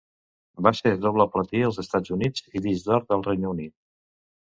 [0.67, 3.79] Va ser doble platí als Estats Units i disc d'Or al Regne Unit.